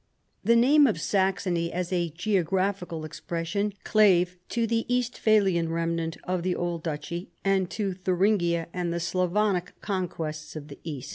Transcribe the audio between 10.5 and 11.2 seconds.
to the East."